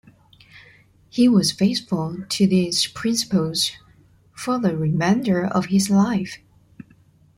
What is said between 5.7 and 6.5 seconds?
life.